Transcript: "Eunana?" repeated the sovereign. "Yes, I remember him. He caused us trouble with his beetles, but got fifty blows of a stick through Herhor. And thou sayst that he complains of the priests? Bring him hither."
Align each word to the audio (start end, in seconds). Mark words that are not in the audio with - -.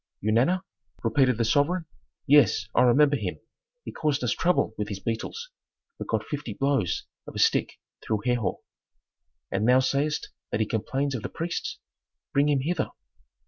"Eunana?" 0.19 0.63
repeated 1.03 1.37
the 1.37 1.45
sovereign. 1.45 1.85
"Yes, 2.25 2.67
I 2.73 2.81
remember 2.81 3.17
him. 3.17 3.37
He 3.83 3.91
caused 3.91 4.23
us 4.23 4.31
trouble 4.31 4.73
with 4.75 4.89
his 4.89 4.99
beetles, 4.99 5.51
but 5.99 6.07
got 6.07 6.23
fifty 6.25 6.55
blows 6.55 7.05
of 7.27 7.35
a 7.35 7.37
stick 7.37 7.73
through 8.03 8.21
Herhor. 8.25 8.61
And 9.51 9.69
thou 9.69 9.77
sayst 9.77 10.31
that 10.49 10.59
he 10.59 10.65
complains 10.65 11.13
of 11.13 11.21
the 11.21 11.29
priests? 11.29 11.77
Bring 12.33 12.49
him 12.49 12.61
hither." 12.61 12.89